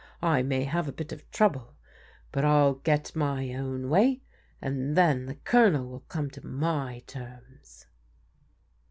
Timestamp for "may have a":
0.41-0.91